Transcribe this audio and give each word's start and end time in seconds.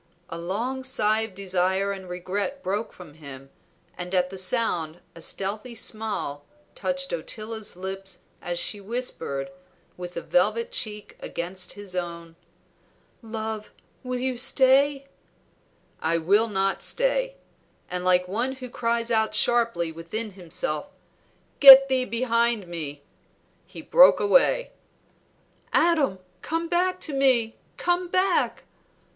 A 0.31 0.37
long 0.39 0.83
sigh 0.83 1.19
of 1.19 1.35
desire 1.35 1.91
and 1.91 2.09
regret 2.09 2.63
broke 2.63 2.91
from 2.91 3.13
him, 3.13 3.51
and 3.95 4.15
at 4.15 4.31
the 4.31 4.37
sound 4.39 4.99
a 5.13 5.21
stealthy 5.21 5.75
smile 5.75 6.43
touched 6.73 7.13
Ottila's 7.13 7.75
lips 7.77 8.21
as 8.41 8.57
she 8.57 8.81
whispered, 8.81 9.51
with 9.97 10.17
a 10.17 10.21
velvet 10.21 10.71
cheek 10.71 11.15
against 11.19 11.73
his 11.73 11.95
own 11.95 12.35
"Love, 13.21 13.69
you 14.03 14.09
will 14.31 14.37
stay?" 14.39 15.05
"I 16.01 16.17
will 16.17 16.47
not 16.47 16.81
stay!" 16.81 17.35
And 17.87 18.03
like 18.03 18.27
one 18.27 18.53
who 18.53 18.71
cries 18.71 19.11
out 19.11 19.35
sharply 19.35 19.91
within 19.91 20.31
himself, 20.31 20.87
"Get 21.59 21.89
thee 21.89 22.05
behind 22.05 22.65
me!" 22.67 23.03
he 23.67 23.83
broke 23.83 24.19
away. 24.19 24.71
"Adam, 25.71 26.17
come 26.41 26.67
back 26.67 26.99
to 27.01 27.13
me! 27.13 27.55
Come 27.77 28.07
back!" 28.07 28.63